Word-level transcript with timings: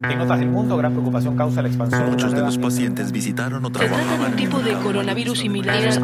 En 0.00 0.20
otras 0.20 0.38
del 0.38 0.48
mundo, 0.48 0.76
gran 0.76 0.92
preocupación 0.92 1.36
causa 1.36 1.60
la 1.60 1.66
expansión. 1.66 2.08
Muchos 2.08 2.32
de 2.32 2.40
los 2.40 2.56
pacientes 2.56 3.10
visitaron 3.10 3.64
o 3.64 3.68
Se 3.68 3.88
trata 3.88 4.16
de 4.16 4.26
un 4.26 4.36
tipo 4.36 4.60
de 4.60 4.74
coronavirus 4.74 5.40
similar 5.40 5.76
al. 5.76 5.98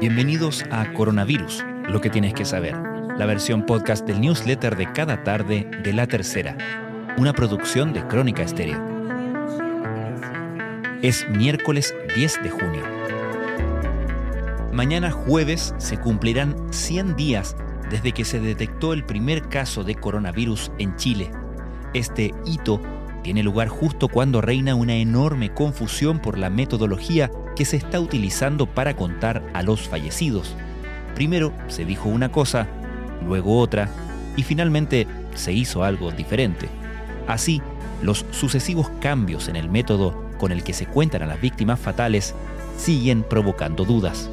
Bienvenidos 0.00 0.64
a 0.70 0.92
Coronavirus, 0.92 1.64
lo 1.88 2.00
que 2.00 2.10
tienes 2.10 2.32
que 2.32 2.44
saber, 2.44 2.76
la 3.18 3.26
versión 3.26 3.66
podcast 3.66 4.06
del 4.06 4.20
newsletter 4.20 4.76
de 4.76 4.92
cada 4.92 5.24
tarde 5.24 5.68
de 5.82 5.92
La 5.92 6.06
Tercera, 6.06 6.56
una 7.18 7.32
producción 7.32 7.92
de 7.92 8.06
Crónica 8.06 8.44
Estéreo. 8.44 8.80
Es 11.02 11.28
miércoles 11.28 11.92
10 12.14 12.42
de 12.44 12.50
junio. 12.50 12.84
Mañana 14.72 15.10
jueves 15.10 15.74
se 15.78 15.98
cumplirán 15.98 16.54
100 16.70 17.16
días 17.16 17.56
desde 17.90 18.12
que 18.12 18.24
se 18.24 18.40
detectó 18.40 18.92
el 18.92 19.04
primer 19.04 19.48
caso 19.48 19.84
de 19.84 19.94
coronavirus 19.94 20.72
en 20.78 20.96
Chile. 20.96 21.30
Este 21.94 22.34
hito 22.44 22.80
tiene 23.22 23.42
lugar 23.42 23.68
justo 23.68 24.08
cuando 24.08 24.40
reina 24.40 24.74
una 24.74 24.94
enorme 24.94 25.52
confusión 25.52 26.20
por 26.20 26.38
la 26.38 26.50
metodología 26.50 27.30
que 27.56 27.64
se 27.64 27.76
está 27.76 27.98
utilizando 27.98 28.66
para 28.66 28.94
contar 28.94 29.42
a 29.54 29.62
los 29.62 29.88
fallecidos. 29.88 30.54
Primero 31.14 31.52
se 31.68 31.84
dijo 31.84 32.08
una 32.08 32.30
cosa, 32.30 32.68
luego 33.26 33.58
otra, 33.58 33.88
y 34.36 34.42
finalmente 34.42 35.06
se 35.34 35.52
hizo 35.52 35.82
algo 35.82 36.12
diferente. 36.12 36.68
Así, 37.26 37.62
los 38.02 38.26
sucesivos 38.30 38.90
cambios 39.00 39.48
en 39.48 39.56
el 39.56 39.70
método 39.70 40.26
con 40.38 40.52
el 40.52 40.62
que 40.62 40.74
se 40.74 40.86
cuentan 40.86 41.22
a 41.22 41.26
las 41.26 41.40
víctimas 41.40 41.80
fatales 41.80 42.34
siguen 42.76 43.22
provocando 43.22 43.84
dudas. 43.84 44.30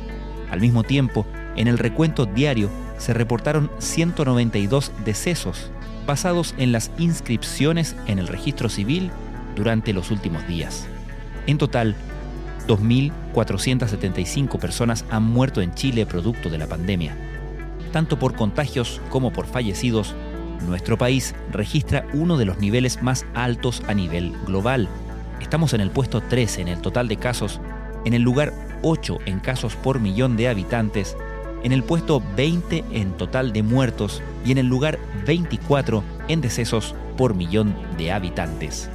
Al 0.50 0.60
mismo 0.60 0.83
tiempo, 0.83 1.27
en 1.56 1.68
el 1.68 1.78
recuento 1.78 2.27
diario 2.27 2.70
se 2.98 3.14
reportaron 3.14 3.70
192 3.78 4.92
decesos, 5.05 5.70
basados 6.06 6.55
en 6.58 6.72
las 6.72 6.90
inscripciones 6.98 7.96
en 8.06 8.18
el 8.18 8.28
registro 8.28 8.68
civil 8.68 9.11
durante 9.55 9.92
los 9.92 10.11
últimos 10.11 10.46
días. 10.46 10.86
En 11.46 11.58
total, 11.58 11.94
2.475 12.66 14.58
personas 14.58 15.05
han 15.11 15.22
muerto 15.22 15.61
en 15.61 15.74
Chile 15.74 16.06
producto 16.06 16.50
de 16.50 16.58
la 16.58 16.66
pandemia. 16.66 17.36
Tanto 17.92 18.19
por 18.19 18.34
contagios 18.34 19.01
como 19.11 19.33
por 19.33 19.47
fallecidos, 19.47 20.15
nuestro 20.67 20.98
país 20.98 21.34
registra 21.51 22.06
uno 22.12 22.37
de 22.37 22.45
los 22.45 22.59
niveles 22.59 23.03
más 23.03 23.27
altos 23.34 23.83
a 23.89 23.95
nivel 23.95 24.33
global. 24.47 24.89
Estamos 25.41 25.75
en 25.75 25.81
el 25.81 25.91
puesto 25.91 26.20
13 26.20 26.62
en 26.62 26.69
el 26.69 26.81
total 26.81 27.09
de 27.09 27.17
casos, 27.17 27.61
en 28.05 28.14
el 28.14 28.23
lugar 28.23 28.53
8 28.83 29.19
en 29.27 29.41
casos 29.41 29.77
por 29.77 30.01
millón 30.01 30.37
de 30.37 30.48
habitantes, 30.48 31.17
en 31.62 31.73
el 31.73 31.83
puesto 31.83 32.23
20 32.37 32.84
en 32.92 33.12
total 33.17 33.53
de 33.53 33.62
muertos 33.62 34.23
y 34.45 34.53
en 34.53 34.59
el 34.59 34.67
lugar 34.67 34.98
24 35.27 36.03
en 36.29 36.41
decesos 36.41 36.95
por 37.17 37.34
millón 37.34 37.75
de 37.97 38.12
habitantes. 38.12 38.91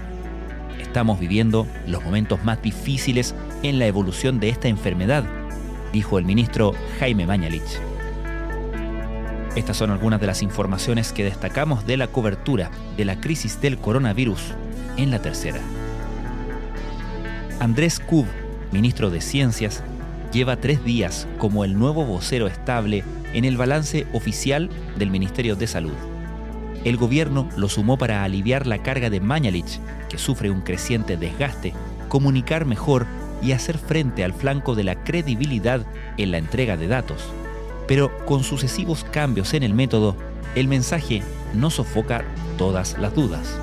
Estamos 0.80 1.20
viviendo 1.20 1.68
los 1.88 2.04
momentos 2.04 2.44
más 2.44 2.62
difíciles 2.62 3.36
en 3.64 3.80
la 3.80 3.88
evolución 3.88 4.40
de 4.40 4.50
esta 4.50 4.68
enfermedad, 4.68 5.24
dijo 5.94 6.18
el 6.18 6.26
ministro 6.26 6.74
Jaime 7.00 7.26
Mañalich. 7.26 7.91
Estas 9.56 9.76
son 9.76 9.92
algunas 9.92 10.22
de 10.22 10.28
las 10.28 10.42
informaciones 10.42 11.12
que 11.12 11.26
destacamos 11.26 11.86
de 11.86 11.98
la 11.98 12.08
cobertura 12.08 12.72
de 12.96 13.04
la 13.04 13.20
crisis 13.20 13.60
del 13.60 13.78
coronavirus 13.78 14.42
en 14.96 15.12
la 15.12 15.22
tercera. 15.22 15.60
Andrés 17.60 18.00
Kub, 18.00 18.26
ministro 18.72 19.10
de 19.10 19.20
Ciencias, 19.20 19.84
lleva 20.32 20.56
tres 20.56 20.84
días 20.86 21.28
como 21.38 21.66
el 21.66 21.78
nuevo 21.78 22.06
vocero 22.06 22.48
estable 22.48 23.04
en 23.34 23.44
el 23.44 23.58
balance 23.58 24.08
oficial 24.14 24.70
del 24.98 25.12
Ministerio 25.12 25.58
de 25.58 25.68
Salud. 25.68 25.94
El 26.86 26.96
gobierno 26.96 27.50
lo 27.58 27.68
sumó 27.68 27.98
para 27.98 28.24
aliviar 28.24 28.66
la 28.66 28.82
carga 28.82 29.10
de 29.10 29.20
Mañalich, 29.20 29.80
que 30.10 30.18
sufre 30.18 30.50
un 30.50 30.62
creciente 30.62 31.18
desgaste, 31.18 31.74
comunicar 32.08 32.66
mejor 32.66 33.06
y 33.42 33.52
hacer 33.52 33.78
frente 33.78 34.24
al 34.24 34.34
flanco 34.34 34.76
de 34.76 34.86
la 34.86 35.04
credibilidad 35.04 35.86
en 36.18 36.32
la 36.32 36.38
entrega 36.38 36.78
de 36.78 36.88
datos. 36.88 37.32
Pero 37.92 38.10
con 38.26 38.46
sucesivos 38.46 39.04
cambios 39.04 39.54
en 39.54 39.64
el 39.64 39.74
método, 39.74 40.16
el 40.56 40.70
mensaje 40.70 41.24
no 41.54 41.70
sofoca 41.70 42.24
todas 42.58 42.98
las 42.98 43.14
dudas. 43.14 43.60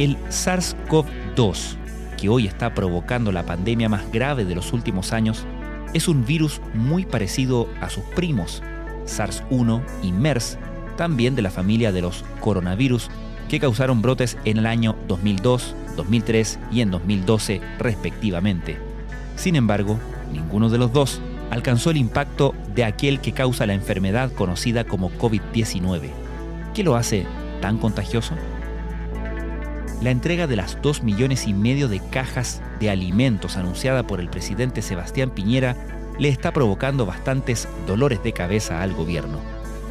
El 0.00 0.16
SARS-CoV-2, 0.24 1.76
que 2.20 2.28
hoy 2.28 2.48
está 2.48 2.74
provocando 2.74 3.30
la 3.30 3.46
pandemia 3.46 3.88
más 3.88 4.10
grave 4.10 4.44
de 4.44 4.56
los 4.56 4.72
últimos 4.72 5.12
años, 5.12 5.46
es 5.94 6.08
un 6.08 6.26
virus 6.26 6.60
muy 6.74 7.06
parecido 7.06 7.68
a 7.80 7.90
sus 7.90 8.02
primos, 8.16 8.60
SARS-1 9.06 9.80
y 10.02 10.10
MERS, 10.10 10.58
también 10.96 11.36
de 11.36 11.42
la 11.42 11.52
familia 11.52 11.92
de 11.92 12.02
los 12.02 12.24
coronavirus, 12.40 13.08
que 13.48 13.60
causaron 13.60 14.02
brotes 14.02 14.36
en 14.44 14.56
el 14.56 14.66
año 14.66 14.96
2002, 15.06 15.76
2003 15.96 16.58
y 16.72 16.80
en 16.80 16.90
2012 16.90 17.60
respectivamente. 17.78 18.80
Sin 19.36 19.54
embargo, 19.54 20.00
ninguno 20.32 20.70
de 20.70 20.78
los 20.78 20.92
dos 20.92 21.20
alcanzó 21.50 21.90
el 21.90 21.96
impacto 21.96 22.54
de 22.74 22.84
aquel 22.84 23.20
que 23.20 23.32
causa 23.32 23.66
la 23.66 23.74
enfermedad 23.74 24.32
conocida 24.32 24.84
como 24.84 25.10
COVID-19. 25.10 26.10
¿Qué 26.74 26.84
lo 26.84 26.96
hace 26.96 27.26
tan 27.60 27.78
contagioso? 27.78 28.34
La 30.02 30.10
entrega 30.10 30.46
de 30.46 30.56
las 30.56 30.80
2 30.80 31.02
millones 31.02 31.48
y 31.48 31.54
medio 31.54 31.88
de 31.88 32.00
cajas 32.10 32.62
de 32.78 32.90
alimentos 32.90 33.56
anunciada 33.56 34.06
por 34.06 34.20
el 34.20 34.28
presidente 34.28 34.80
Sebastián 34.80 35.30
Piñera 35.30 35.76
le 36.18 36.28
está 36.28 36.52
provocando 36.52 37.06
bastantes 37.06 37.68
dolores 37.86 38.22
de 38.22 38.32
cabeza 38.32 38.82
al 38.82 38.92
gobierno. 38.92 39.38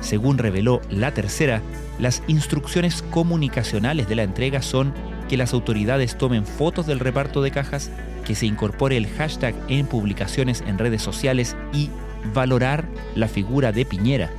Según 0.02 0.38
reveló 0.38 0.82
la 0.90 1.14
tercera, 1.14 1.62
las 2.00 2.24
instrucciones 2.28 3.02
comunicacionales 3.02 4.08
de 4.08 4.16
la 4.16 4.24
entrega 4.24 4.62
son 4.62 4.94
que 5.28 5.38
las 5.38 5.54
autoridades 5.54 6.18
tomen 6.18 6.46
fotos 6.46 6.86
del 6.86 7.00
reparto 7.00 7.42
de 7.42 7.52
cajas, 7.52 7.92
que 8.28 8.36
se 8.36 8.46
incorpore 8.46 8.98
el 8.98 9.08
hashtag 9.08 9.56
en 9.70 9.86
publicaciones 9.86 10.62
en 10.68 10.78
redes 10.78 11.02
sociales 11.02 11.56
y 11.72 11.90
valorar 12.34 12.86
la 13.16 13.30
figura 13.30 13.72
de 13.72 13.86
Piñera. 13.86 14.30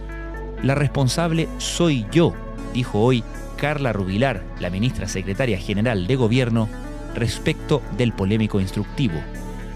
La 0.62 0.74
responsable 0.74 1.48
soy 1.56 2.04
yo, 2.12 2.34
dijo 2.74 3.00
hoy 3.00 3.24
Carla 3.56 3.94
Rubilar, 3.94 4.44
la 4.60 4.68
ministra 4.68 5.08
secretaria 5.08 5.58
general 5.58 6.06
de 6.06 6.16
Gobierno, 6.16 6.68
respecto 7.14 7.80
del 7.96 8.12
polémico 8.12 8.60
instructivo. 8.60 9.14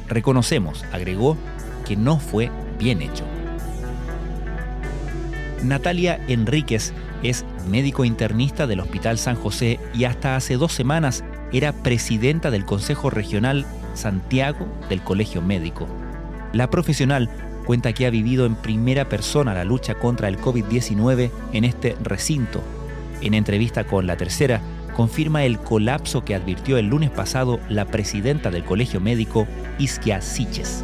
Reconocemos, 0.09 0.85
agregó, 0.93 1.39
que 1.87 1.97
no 1.97 2.21
fue 2.21 2.51
bien 2.79 3.01
hecho. 3.01 3.25
Natalia 5.63 6.23
Enríquez 6.29 6.93
es 7.23 7.47
médico 7.67 8.05
internista 8.05 8.67
del 8.67 8.81
Hospital 8.81 9.17
San 9.17 9.37
José 9.37 9.81
y 9.95 10.05
hasta 10.05 10.37
hace 10.37 10.59
dos 10.59 10.73
semanas 10.75 11.25
era 11.51 11.73
presidenta 11.73 12.51
del 12.51 12.67
Consejo 12.67 13.09
Regional 13.09 13.65
Santiago 13.95 14.67
del 14.89 15.03
Colegio 15.03 15.43
Médico. 15.43 15.87
La 16.53 16.71
profesional 16.71 17.31
cuenta 17.67 17.93
que 17.93 18.07
ha 18.07 18.11
vivido 18.11 18.47
en 18.47 18.57
primera 18.57 19.09
persona 19.09 19.55
la 19.55 19.65
lucha 19.65 19.95
contra 19.95 20.29
el 20.29 20.39
COVID-19 20.39 21.31
en 21.53 21.65
este 21.65 21.97
recinto. 22.03 22.63
En 23.21 23.35
entrevista 23.35 23.85
con 23.85 24.07
La 24.07 24.17
Tercera, 24.17 24.61
confirma 24.97 25.45
el 25.45 25.59
colapso 25.59 26.25
que 26.25 26.35
advirtió 26.35 26.77
el 26.77 26.87
lunes 26.87 27.11
pasado 27.11 27.61
la 27.69 27.87
presidenta 27.87 28.51
del 28.51 28.65
Colegio 28.65 29.01
Médico, 29.01 29.47
Isquia 29.79 30.21
Siches. 30.21 30.83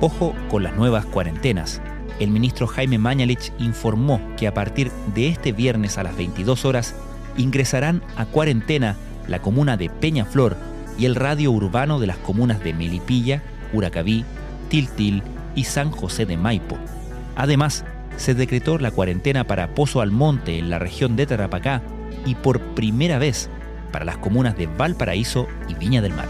Ojo 0.00 0.34
con 0.48 0.62
las 0.62 0.76
nuevas 0.76 1.04
cuarentenas 1.06 1.80
el 2.20 2.30
ministro 2.30 2.66
Jaime 2.66 2.98
Mañalich 2.98 3.52
informó 3.58 4.20
que 4.36 4.46
a 4.46 4.54
partir 4.54 4.90
de 5.14 5.28
este 5.28 5.52
viernes 5.52 5.98
a 5.98 6.04
las 6.04 6.16
22 6.16 6.64
horas 6.64 6.94
ingresarán 7.36 8.02
a 8.16 8.26
cuarentena 8.26 8.96
la 9.26 9.40
comuna 9.40 9.76
de 9.76 9.90
Peñaflor 9.90 10.56
y 10.98 11.06
el 11.06 11.14
radio 11.14 11.50
urbano 11.50 11.98
de 11.98 12.06
las 12.06 12.18
comunas 12.18 12.62
de 12.62 12.72
Melipilla, 12.72 13.42
Curacaví, 13.72 14.24
Tiltil 14.68 15.22
y 15.54 15.64
San 15.64 15.90
José 15.90 16.26
de 16.26 16.36
Maipo. 16.36 16.78
Además, 17.36 17.84
se 18.16 18.34
decretó 18.34 18.78
la 18.78 18.90
cuarentena 18.90 19.44
para 19.44 19.74
Pozo 19.74 20.00
Almonte 20.00 20.58
en 20.58 20.70
la 20.70 20.78
región 20.78 21.16
de 21.16 21.26
Tarapacá 21.26 21.82
y 22.24 22.34
por 22.34 22.60
primera 22.60 23.18
vez 23.18 23.48
para 23.92 24.04
las 24.04 24.18
comunas 24.18 24.56
de 24.56 24.66
Valparaíso 24.66 25.46
y 25.68 25.74
Viña 25.74 26.00
del 26.00 26.14
Mar. 26.14 26.28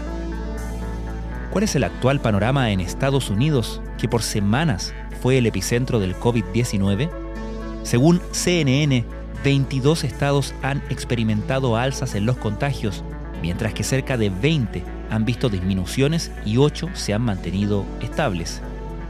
¿Cuál 1.51 1.63
es 1.63 1.75
el 1.75 1.85
actual 1.85 2.19
panorama 2.19 2.71
en 2.71 2.81
Estados 2.81 3.29
Unidos 3.29 3.81
que 3.97 4.09
por 4.09 4.23
semanas 4.23 4.93
fue 5.21 5.37
el 5.37 5.45
epicentro 5.45 6.01
del 6.01 6.15
COVID-19? 6.15 7.09
Según 7.83 8.19
CNN, 8.31 9.05
22 9.41 10.03
estados 10.03 10.53
han 10.63 10.83
experimentado 10.89 11.77
alzas 11.77 12.15
en 12.15 12.25
los 12.25 12.35
contagios, 12.35 13.04
mientras 13.41 13.73
que 13.73 13.83
cerca 13.83 14.17
de 14.17 14.29
20 14.29 14.83
han 15.09 15.25
visto 15.25 15.49
disminuciones 15.49 16.31
y 16.45 16.57
8 16.57 16.89
se 16.93 17.13
han 17.13 17.21
mantenido 17.21 17.85
estables. 18.01 18.61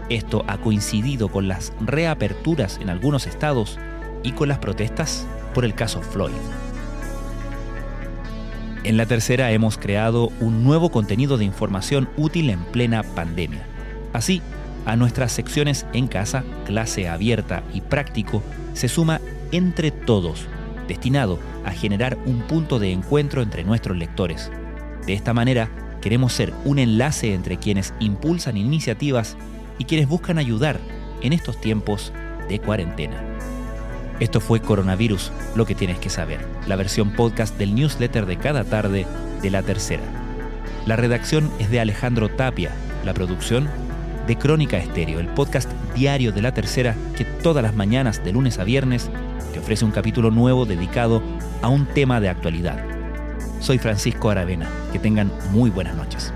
Esto 0.10 0.44
ha 0.48 0.58
coincidido 0.58 1.30
con 1.30 1.48
las 1.48 1.74
reaperturas 1.82 2.80
en 2.82 2.90
algunos 2.90 3.26
estados 3.28 3.80
y 4.24 4.34
con 4.34 4.50
las 4.50 4.60
protestas 4.60 5.26
por 5.54 5.66
el 5.66 5.74
caso 5.74 6.02
Floyd. 6.02 6.34
En 8.84 8.98
la 8.98 9.08
tercera 9.08 9.52
hemos 9.52 9.80
creado 9.80 10.32
un 10.40 10.64
nuevo 10.64 10.90
contenido 10.92 11.40
de 11.40 11.46
información 11.46 12.08
útil 12.18 12.52
en 12.52 12.64
plena 12.66 13.02
pandemia. 13.02 13.66
Así, 14.14 14.44
a 14.86 14.96
nuestras 14.96 15.32
secciones 15.32 15.88
en 15.94 16.08
casa, 16.08 16.44
clase 16.66 17.10
abierta 17.10 17.64
y 17.74 17.82
práctico, 17.82 18.44
se 18.74 18.88
suma 18.88 19.22
Entre 19.52 19.90
Todos, 19.90 20.46
destinado 20.88 21.40
a 21.64 21.72
generar 21.72 22.18
un 22.26 22.42
punto 22.42 22.80
de 22.80 22.92
encuentro 22.92 23.42
entre 23.42 23.64
nuestros 23.64 23.98
lectores. 23.98 24.52
De 25.06 25.14
esta 25.14 25.34
manera, 25.34 25.70
queremos 26.02 26.34
ser 26.34 26.54
un 26.66 26.80
enlace 26.80 27.34
entre 27.34 27.58
quienes 27.58 27.94
impulsan 28.00 28.58
iniciativas 28.58 29.38
y 29.78 29.86
quienes 29.86 30.08
buscan 30.08 30.38
ayudar 30.38 30.80
en 31.22 31.34
estos 31.34 31.60
tiempos 31.60 32.14
de 32.48 32.60
cuarentena. 32.60 33.22
Esto 34.20 34.40
fue 34.40 34.62
Coronavirus, 34.62 35.32
lo 35.56 35.66
que 35.66 35.76
tienes 35.76 36.00
que 36.00 36.10
saber, 36.10 36.40
la 36.68 36.78
versión 36.78 37.12
podcast 37.12 37.58
del 37.58 37.76
newsletter 37.76 38.26
de 38.26 38.38
cada 38.38 38.64
tarde 38.64 39.06
de 39.42 39.50
la 39.50 39.62
tercera. 39.62 40.04
La 40.86 40.96
redacción 40.96 41.52
es 41.60 41.70
de 41.70 41.80
Alejandro 41.80 42.30
Tapia, 42.30 42.72
la 43.04 43.14
producción 43.14 43.68
de 44.26 44.38
Crónica 44.38 44.78
Estéreo, 44.78 45.20
el 45.20 45.28
podcast 45.28 45.70
diario 45.96 46.32
de 46.32 46.42
la 46.42 46.54
tercera 46.54 46.96
que 47.18 47.26
todas 47.26 47.64
las 47.64 47.76
mañanas 47.76 48.24
de 48.24 48.32
lunes 48.32 48.58
a 48.58 48.64
viernes 48.64 49.10
te 49.56 49.60
ofrece 49.60 49.86
un 49.86 49.92
capítulo 49.92 50.32
nuevo 50.32 50.66
dedicado 50.66 51.24
a 51.62 51.70
un 51.70 51.86
tema 51.86 52.20
de 52.20 52.28
actualidad. 52.28 52.78
Soy 53.62 53.78
Francisco 53.78 54.30
Aravena, 54.30 54.70
que 54.92 55.00
tengan 55.00 55.32
muy 55.52 55.70
buenas 55.70 55.96
noches. 55.96 56.34